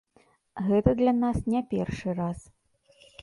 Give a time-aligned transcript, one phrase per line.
[0.69, 2.39] Гэта для нас не першы раз.